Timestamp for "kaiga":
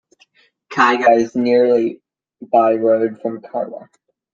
0.73-1.11